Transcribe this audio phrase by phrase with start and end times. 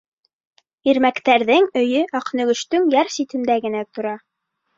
[0.91, 4.17] Ирмәктәрҙең өйө Аҡнөгөштөң яр ситендә генә тора.